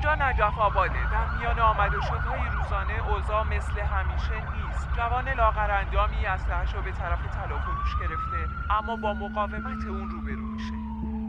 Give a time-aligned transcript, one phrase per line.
[0.00, 1.10] اینجا نجف آباده.
[1.12, 4.88] در میان آمد و شدهای روزانه اوضاع مثل همیشه نیست.
[4.96, 8.40] جوان لاغر اندامی اسلحه‌اش رو به طرف تلافروش گرفته
[8.78, 10.72] اما با مقاومت اون روبرو میشه.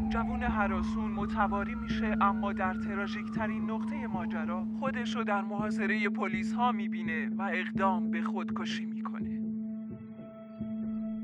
[0.10, 6.54] جوون حراسون متواری میشه اما در تراژیک ترین نقطه ماجرا خودش رو در محاصره پلیس
[6.54, 9.42] ها می‌بینه و اقدام به خودکشی می‌کنه.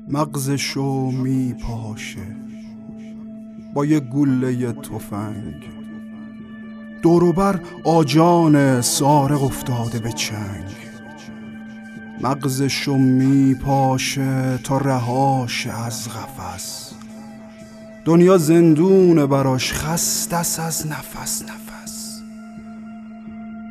[0.08, 2.36] مغزشو میپاشه.
[3.74, 5.77] با یه گله تفنگ.
[7.02, 10.64] دوروبر آجان سارق افتاده به چنگ.
[12.20, 16.92] مغزشو میپاشه تا رهاش از قفس.
[18.04, 22.20] دنیا زندون براش خستس از نفس نفس.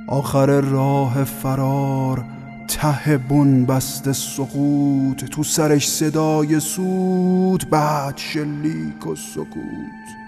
[0.08, 2.25] آخر راه فرار
[2.67, 10.27] ته بن بسته سقوط تو سرش صدای سود بعد شلیک و سکوت.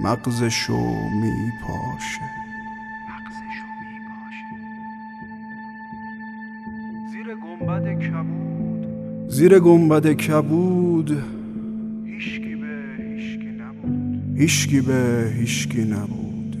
[0.00, 0.80] مغزشو
[1.20, 2.30] میپاشه.
[7.12, 8.86] زیر گنبد کبود.
[9.28, 11.24] زیر گنبد کبود.
[12.06, 14.38] هیشکی به هیشکی نبود.
[14.38, 16.56] هیشکی به هیشکی نبود.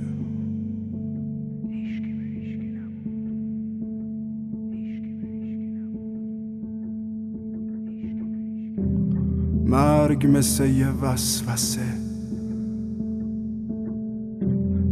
[9.66, 12.07] مرگ مثل یه وسوسه.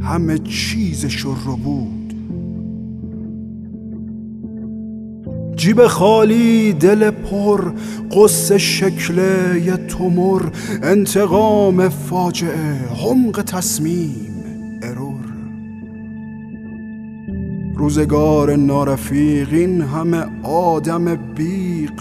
[0.06, 2.06] همه چیزشو رو بود.
[5.56, 7.72] جیب خالی دل پر
[8.10, 9.18] قصه شکل
[9.64, 10.42] یه تومر
[10.82, 14.44] انتقام فاجعه حمق تصمیم
[14.82, 15.24] ارور.
[17.74, 21.92] روزگار نارفیق این همه آدم بیق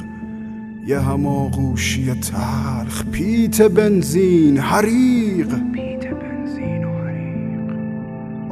[0.88, 5.56] یه هماغوشی تلخ پیت بنزین حریق.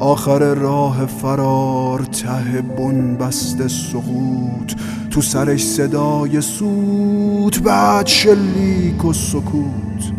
[0.03, 4.73] آخر راه فرار ته بن بسته سقوط
[5.11, 10.13] تو سرش صدای سوت بعد شلیک و سکوت.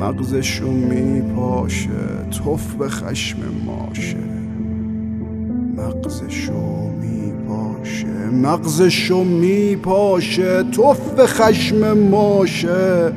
[0.00, 1.90] مغزشو میپاشه
[2.30, 4.16] توف به خشم ماشه.
[5.76, 13.12] مغزشو میپاشه مغزشو میپاشه توف به خشم ماشه.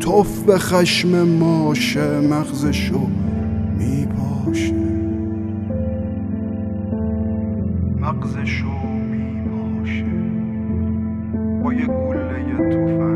[0.00, 3.00] توف به خشم ماشه مغزشو
[4.46, 4.74] میپاشه
[8.00, 10.04] مغزشو میپاشه
[11.62, 13.15] با یه گله تفنگ